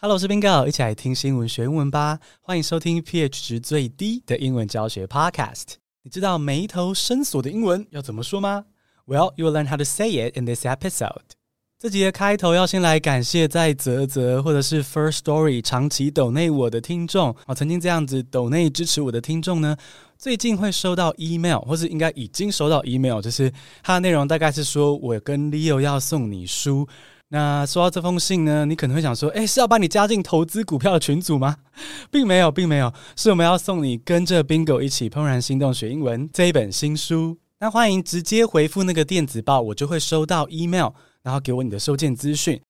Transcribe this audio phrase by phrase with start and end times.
[0.00, 2.18] Hello，我是 Bingo，一起来听新闻学英文吧。
[2.40, 5.74] 欢迎收听 pH 值最低的英文教学 Podcast。
[6.02, 8.64] 你知道眉头深锁的英文要怎么说吗
[9.06, 11.22] ？Well, you will learn how to say it in this episode。
[11.78, 19.76] 这集的开头要先来感谢在啧啧或者是 First Story 长期抖内我的听众啊，曾经这样子抖内支持我的听众呢，
[20.18, 23.50] 最近会收到 email，或是应该已经收到 email，就是
[23.82, 26.86] 它的内容大概是说我跟 Leo 要送你书。
[27.28, 31.56] 那收到这封信呢，你可能会想说，诶，是要把你加进投资股票的群组吗？
[32.10, 37.36] 并没有，并没有，是我们要送你跟着 Bingo 一起怦然心动学英文这一本新书。
[37.58, 40.90] 那欢迎直接回复那个电子报，我就会收到 email，
[41.22, 42.60] 然后给我你的收件资讯。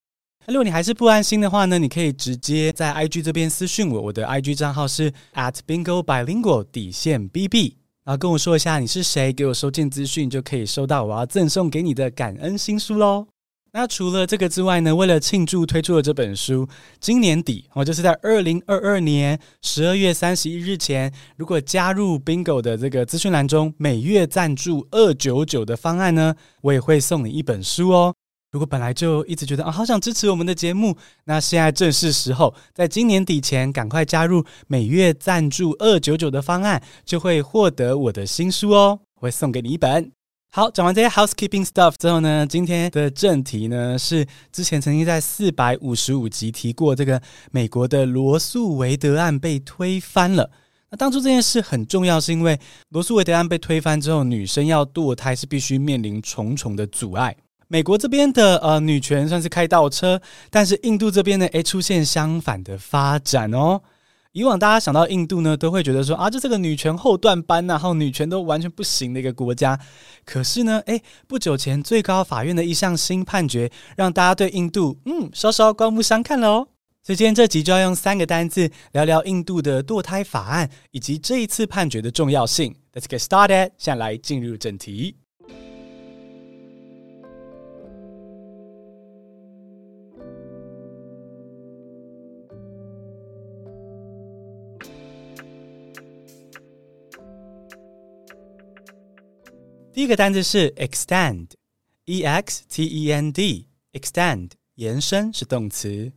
[0.47, 13.27] 如果你还是不安心的话呢，你可以直接在 IG 这边私讯我，我的 IG 账号是 at Bingo Bilingual 底线 BB，然后跟我说一下你是谁，给我收件资讯，就可以收到我要赠送给你的感恩新书喽。
[13.77, 16.69] 那除了这个之外呢，为了庆祝推出了这本书，
[17.01, 28.15] 今年底哦，就是在二零二二年十二月三十一日前，如果加入 Bingo 的这个资讯栏中每月赞助二九九的方案呢，我也会送你一本书哦。
[28.53, 40.13] 如果本来就一直觉得啊，好想支持我们的节目，那现在正是时候，在今年底前赶快加入每月赞助二九九的方案，就会获得我的新书哦，我会送给你一本。
[40.57, 50.49] 好，讲完这些 housekeeping stuff 之后呢，今天的正题呢是之前曾经在四百五十五集提过，这个美国的罗诉韦德案被推翻了。
[50.93, 52.57] 那当初这件事很重要，是因为
[52.91, 57.37] 罗诉韦德案被推翻之后，女生要堕胎是必须面临重重的阻碍。
[57.67, 63.81] 美国这边的呃女权算是开倒车，但是印度这边呢，诶出现相反的发展哦。
[64.35, 69.79] 以往大家想到印度呢，都会觉得说啊，这是个女权后段班，然后女权都完全不行的一个国家。
[70.25, 76.69] 可是呢，诶，不久前最高法院的一项新判决，让大家对印度嗯稍稍刮目相看了哦。
[77.05, 82.75] 所以今天这集就要用三个单字聊聊印度的堕胎法案以及这一次判决的重要性。
[82.93, 85.24] Let's get started，现在来进入正题。
[99.95, 106.11] 第一个单词是 extend，e x t e n d，extend 延伸是动词。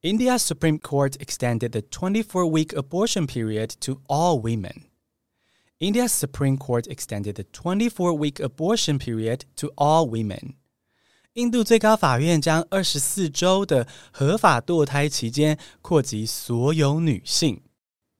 [0.00, 4.84] India's Supreme Court extended the 24-week abortion period to all women.
[5.78, 10.54] India's Supreme Court extended the 24-week abortion period to all women.
[11.34, 17.60] 印度最高法院将二十四周的合法堕胎期间扩及所有女性。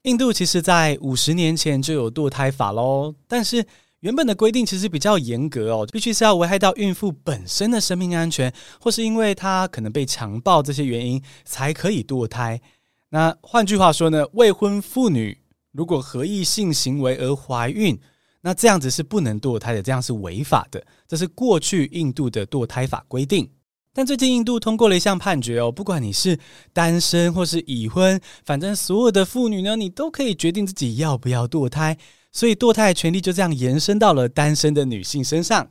[0.03, 3.67] 印度其实在五十年前就有堕胎法喽，但是
[4.03, 12.61] 原本的规定其实比较严格哦，必须是要危害到孕妇本身的生命安全，或是因为她可能被强暴这些原因才可以堕胎。
[13.11, 15.39] 那换句话说呢，未婚妇女
[15.71, 17.97] 如果合意性行为而怀孕，
[18.41, 20.85] 那这样子是不能堕胎的，这样是违法的。
[21.07, 23.49] 这是过去印度的堕胎法规定。
[23.95, 26.37] 但最近印度通过了一项判决哦，不管你是
[26.73, 31.97] 单身或是已婚，反正所有的妇女呢，你都可以决定自己要不要堕胎。
[32.33, 35.69] 所以堕胎的权利就这样延伸到了单身的女性身上，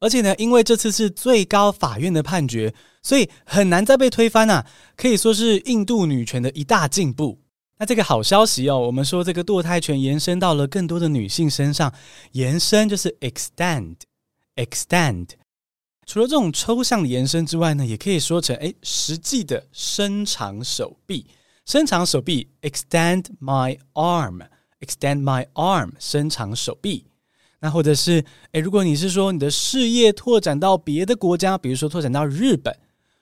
[0.00, 7.38] 而且呢，因为这次是最高法院的判决，所以很难再被推翻啊，可以说是印度女权的一大进步。
[7.78, 11.94] 那这个好消息哦，我们说这个堕胎权延伸到了更多的女性身上，
[12.32, 15.28] 延伸就是 extend，extend。
[16.04, 21.26] 除了这种抽象的延伸之外呢，也可以说成诶实际的伸长手臂，
[21.64, 24.40] 伸长手臂，extend my arm。
[24.81, 27.05] Extend my arm，伸长手臂。
[27.59, 32.75] 那或者是，诶，如果你是说你的事业拓展到别的国家，比如说拓展到日本，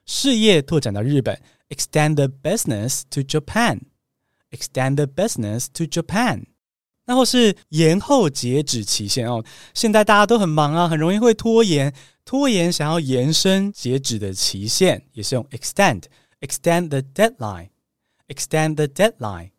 [0.06, 1.40] 事业拓展到日本，
[1.70, 6.44] extend the business to Japan。Extend the business to Japan。
[7.06, 11.94] 那或是延后截止期限哦，现在大家都很忙啊，很容易会拖延，
[12.26, 19.52] 拖延想要延伸截止的期限，也是用 extend。Extend the deadline。Extend the deadline。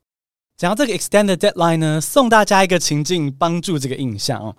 [0.61, 4.55] 讲到这个 extended deadline 呢，送大家一个情境，帮助这个印象哦。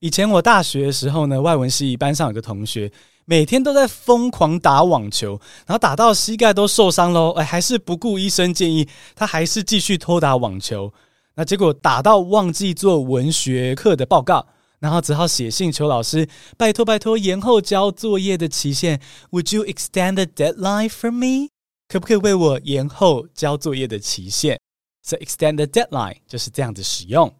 [0.00, 2.92] 以前我大学的时候呢，外文系班上有个同学，
[3.24, 10.92] 每天都在疯狂打网球，然后打到膝盖都受伤喽，哎，还是不顾医生建议，他还是继续偷打网球。
[11.36, 14.46] 那结果打到忘记做文学课的报告，
[14.80, 19.00] 然后只好写信求老师，拜托拜托延后交作业的期限。
[19.30, 21.48] Would you extend the deadline for me？
[21.88, 24.60] 可不可以为我延后交作业的期限
[25.05, 27.33] ？So extend the deadline 就是这样子使用，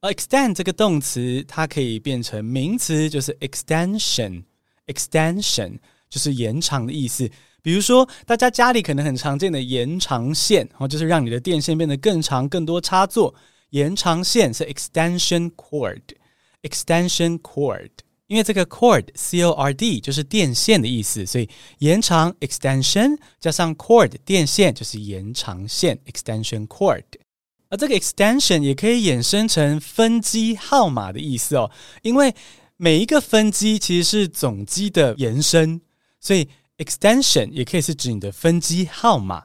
[0.00, 5.78] 而 extend 这个动词它可以变成名词，就是 extension，extension
[6.08, 7.28] 就是延长的意思。
[7.62, 13.34] 比如说，大家家里可能很常见的延长线，哦，就是让你的电线变得更长、更多插座。
[13.70, 17.90] 延长线是 extension cord，extension cord，
[18.31, 21.49] 因为这个 cord c o r d 就是电线的意思，所以
[21.79, 27.03] 延长 extension 加上 cord 电线就是延长线 extension cord。
[27.69, 31.69] 而这个 extension 也可以衍生成分机号码的意思哦，
[32.01, 32.33] 因为
[32.77, 35.81] 每一个分机其实是总机的延伸，
[36.19, 36.47] 所以。
[36.77, 39.43] Extension 也可以是指你的分机号码。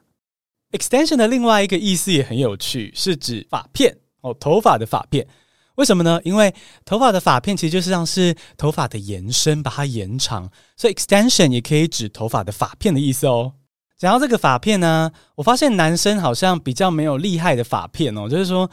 [0.70, 5.26] Extension 的另外一个意思也很有趣，是指发片哦，头发的发片。
[5.76, 6.20] 为什么呢？
[6.24, 13.52] 因为头发的发片其实就是像是头发的延伸，把它延长，所以 Extension 也可以指头发的发片的意思哦。
[13.96, 18.68] 讲到这个发片呢，我发现男生好像比较没有厉害的发片哦，就是说。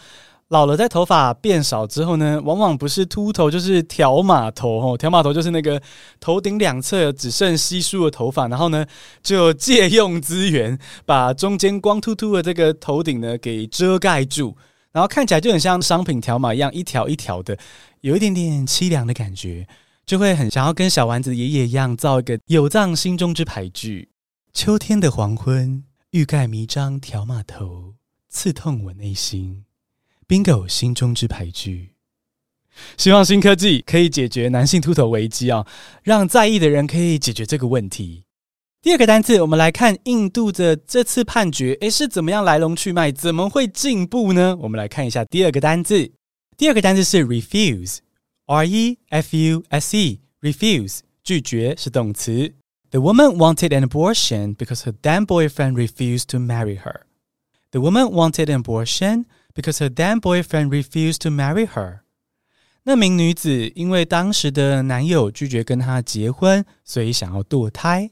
[0.49, 4.95] 老了，在头发变少之后呢，往往不是秃头就是条码头哦。
[4.95, 5.81] 条码头就是那个
[6.19, 8.85] 头顶两侧只剩稀疏的头发，然后呢，
[9.23, 10.77] 就借用资源
[11.07, 14.55] 把中间光秃秃的这个头顶呢给遮盖住，
[14.93, 17.57] 然后看起来就很像商品条码一样，一条一条的，
[18.01, 19.67] 有一点点凄凉的感觉，
[20.05, 24.09] 就会很想要跟小丸子爷爷一样造一个有藏心中之牌句。
[24.53, 27.95] 秋天的黄昏，欲盖弥彰条码头，
[28.29, 29.65] 刺痛我内心。
[30.27, 31.95] Bingo，心中之牌句。
[32.97, 35.65] 希望新科技可以解决男性秃头危机啊，
[36.03, 38.25] 让在意的人可以解决这个问题。
[38.83, 43.13] 第二个单字，我们来看印度的这次判决，诶，是怎么样来龙去脉？
[43.13, 44.57] 怎么会进步呢？
[44.59, 46.11] 我们来看一下第二个单字。
[46.57, 52.53] 第二个单字是 refuse，r e f u s e，refuse，拒绝是动词。
[52.91, 57.03] The woman wanted an abortion because her then boyfriend refused to marry her.
[57.71, 59.23] The woman wanted an abortion.
[59.55, 61.99] Because her then boyfriend refused to marry her，
[62.85, 68.09] 那名女子因为当时的男友拒绝跟她结婚，所以想要堕胎。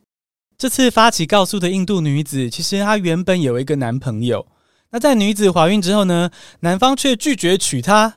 [0.62, 4.46] 这次发起告诉的印度女子，其实她原本有一个男朋友。
[4.92, 6.30] 那在女子怀孕之后呢，
[6.60, 8.14] 男方却拒绝娶她。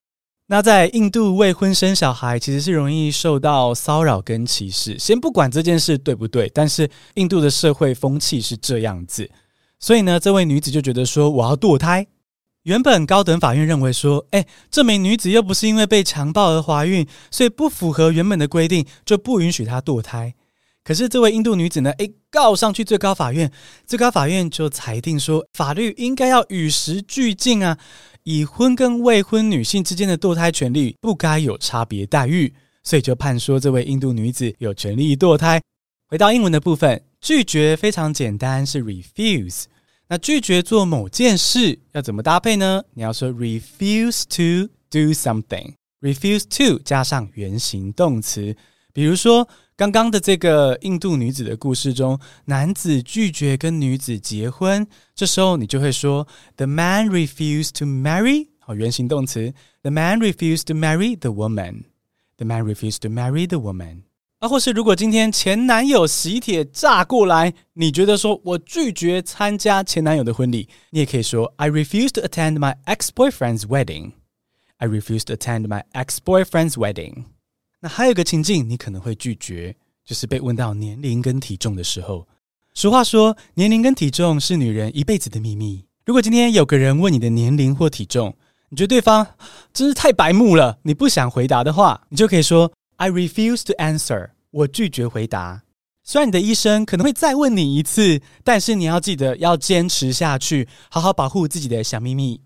[0.49, 4.99] 那在印度未婚生小孩其实是容易受到骚扰跟歧视。
[4.99, 9.31] 先不管这件事对不对，但是印度的社会风气是这样子。
[9.81, 12.07] 所以呢，这位女子就觉得说，我要堕胎。
[12.65, 20.35] 原本高等法院认为说，哎，这名女子又不是因为被强暴而怀孕，所以不符合原本的规定，就不允许她堕胎。
[20.85, 23.51] 可是这位印度女子呢，哎，告上去最高法院，
[23.87, 27.79] 最高法院就裁定说，法律应该要与时俱进啊，
[28.25, 32.53] 已婚跟未婚女性之间的堕胎权利不该有差别待遇，
[32.83, 35.59] 所以就判说这位印度女子有权利堕胎。
[36.07, 39.65] 回到英文的部分，拒绝非常简单，是 refuse。
[40.07, 42.83] 那拒绝做某件事要怎么搭配呢？
[42.93, 48.55] 你要说 refuse to do something，refuse to 加上原形动词。
[48.93, 54.86] 比如说刚刚的这个印度女子的故事中，男子拒绝跟女子结婚，
[55.16, 63.48] 这时候你就会说 the man refused to marry，好，原形动词，the man refused to marry the woman，the man refused to marry
[63.48, 64.04] the woman。
[64.40, 74.12] 啊，或是如果今天前男友喜帖炸过来，你觉得说我拒绝参加前男友的婚礼，你也可以说 I refuse to attend my ex-boyfriend's wedding.
[74.78, 77.26] I refuse to attend my ex-boyfriend's wedding.
[77.85, 79.77] 那还有一个情境，你可能会拒绝，
[80.07, 82.27] 就是被问到年龄跟体重的时候。
[82.73, 85.85] 俗话说，年龄跟体重是女人一辈子的秘密。
[86.07, 88.35] 如果今天有个人问你的年龄或体重，
[88.71, 89.27] 你觉得对方
[89.75, 94.31] 真是太白目了，你不想回答的话，你就可以说 I refuse to answer.
[94.51, 95.65] 我拒绝回答。
[96.03, 102.41] 虽然你的医生可能会再问你一次，但是你要记得要坚持下去，好好保护自己的小秘密。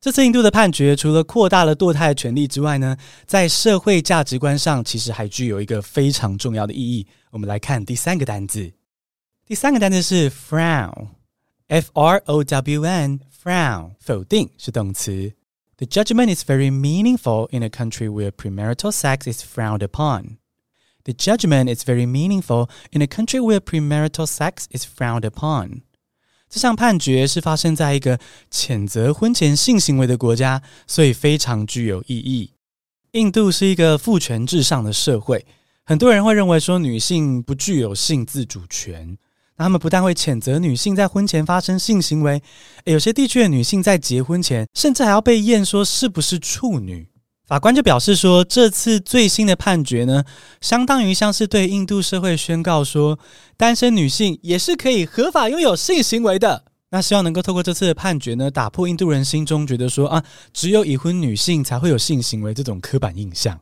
[0.00, 7.06] 这次印度的判决除了扩大了堕胎的权利之外呢，在社会价值观上其实还具有一个非常重要的意义。
[7.30, 8.72] 我们来看第三个单字，
[9.44, 15.34] 第三个单字是 frown，f r o w n，frown，否定是动词。
[15.76, 20.38] The judgment is very meaningful in a country where premarital sex is frowned upon.
[21.04, 25.82] The judgment is very meaningful in a country where premarital sex is frowned upon.
[26.50, 28.18] 这项判决是发生在一个
[28.50, 32.50] 谴责婚前性行为的国家，所以非常具有意义。
[33.12, 35.46] 印度是一个父权至上的社会，
[35.84, 39.16] 很多人会认为说女性不具有性自主权。
[39.56, 42.42] 那他们不但会谴责女性在婚前发生性行为，
[42.84, 47.09] 有些地区的女性在结婚前甚至还要被验说是不是处女。
[47.50, 50.22] 法官就表示说，这次最新的判决呢，
[50.60, 53.18] 相当于像是对印度社会宣告说，
[53.56, 56.62] 单身女性也是可以合法拥有性行为的。
[56.90, 63.58] 那希望能够透过这次的判决呢，打破印度人心中觉得说啊，只有已婚女性才会有性行为这种刻板印象。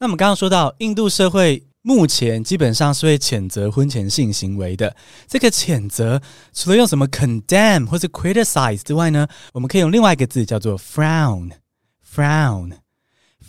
[0.00, 4.96] 那我们刚刚说到，印度社会目前基本上是会谴责婚前性行为的。
[5.28, 6.22] 这个谴责
[6.54, 11.50] 除了用什么 condemn 或是 criticize 之外呢，我们可以用另外一个字叫做 frown。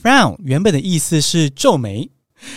[0.02, 2.10] Frown 原本的意思是皱眉。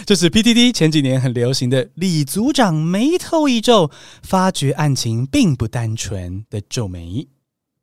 [0.05, 3.91] 就是 PTT 前几年很流行的李组长眉头一皱，
[4.23, 7.27] 发觉案情并不单纯的皱眉。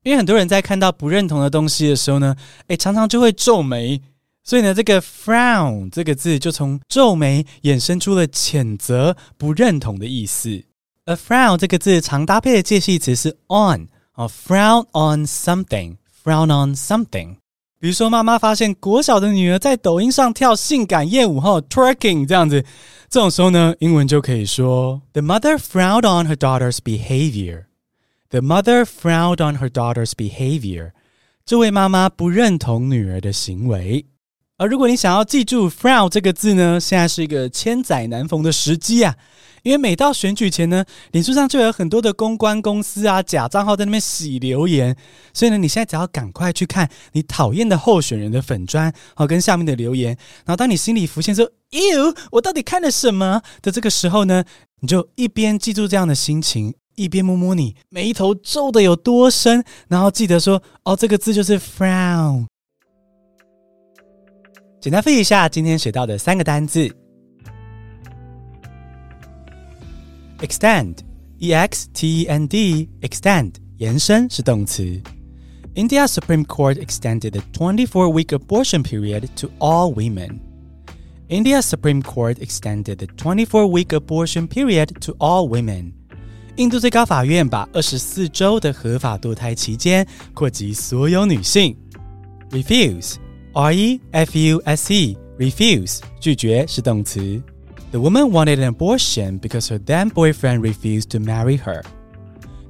[0.03, 2.35] 因为很多人在看到不认同的东西的时候呢，
[2.67, 3.99] 诶，常常就会皱眉。
[4.43, 10.63] 所以呢，这个 frown 这个字就从皱眉衍生出了谴责、不认同的意思。
[11.05, 17.37] 而 frown 这个字常搭配的介系词是 on 啊，frown on something，frown on something。
[17.79, 22.63] 比如说，妈妈发现国小的女儿在抖音上跳性感夜舞后 twerking 这样子，
[23.07, 27.65] 这种时候呢，英文就可以说：The mother frowned on her daughter's behavior.
[28.29, 30.91] The mother frowned on her daughter's behavior.
[31.45, 34.07] 这位妈妈不认同女儿的行为。
[34.57, 39.15] 而如果你想要记住 frown 这个字呢，现在是一个千载难逢的时机啊！
[39.63, 44.95] 因为每到选举前呢，脸书上就有很多的公关公司啊、假账号在那边洗留言，
[45.33, 54.43] 所以呢，你现在只要赶快去看你讨厌的候选人的粉专，好跟下面的留言，然后当你心里浮现说“哟，我到底看了什么”的这个时候呢，
[54.81, 62.45] 你就一边记住这样的心情，一边摸摸你眉头皱得有多深，然后记得说：“哦，这个字就是 frown。”
[64.79, 66.95] 简单复习一下今天学到的三个单字
[70.38, 75.00] ：extend，e x t e n d，extend 延伸是动词。
[75.74, 80.40] India's Supreme Court extended the 24-week abortion period to all women.
[81.28, 85.92] India's Supreme Court extended the 24-week abortion period to all women.
[86.56, 91.74] 印度最高法院把二十四周的合法堕胎期间扩及所有女性。
[92.50, 97.42] Refuse。Refuse, refuse 拒绝是动词。
[97.90, 101.82] The woman wanted an abortion because her then boyfriend refused to marry her.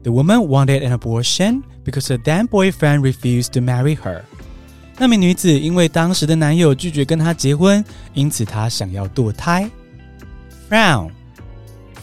[0.02, 4.22] The woman wanted an abortion because her then boyfriend refused to marry her.
[4.98, 7.84] 那名女子因为当时的男友拒绝跟她结婚，
[8.14, 9.70] 因此她想要堕胎。
[10.68, 11.10] Frown,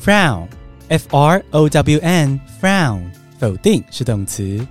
[0.04, 0.48] frown,
[0.88, 3.02] F-R-O-W-N, frown
[3.38, 4.66] 否定是动词。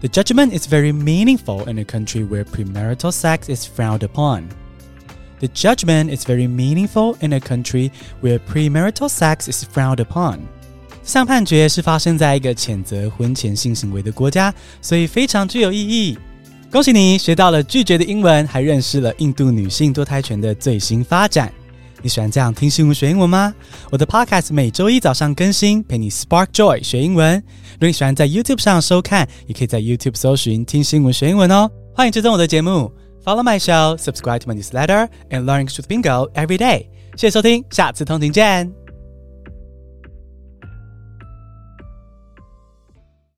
[0.00, 4.44] The judgment is very meaningful in a country where premarital sex is frowned upon.
[5.41, 7.89] The judgment is very meaningful in a country
[8.21, 10.37] where premarital sex is frowned upon.
[11.03, 16.15] 上判决是发生在一个谴责婚前性行为的国家，所以非常具有意义。
[16.71, 21.51] 恭喜你学到了拒绝的英文，还认识了印度女性堕胎权的最新发展。
[22.03, 23.51] 你喜欢这样听新闻学英文吗？
[23.89, 27.43] 我的 Podcast 每周一早上更新，陪你 Spark Joy 学英文。
[27.73, 31.67] 如果你喜欢在 YouTube 上收看，也可以在 YouTube 搜寻听新闻学英文哦。
[31.95, 32.91] 欢迎追踪我的节目
[33.24, 36.88] ，Follow my show，Subscribe to my newsletter，and learn with Bingo every day。
[37.16, 38.79] 谢谢收听，下次通勤见。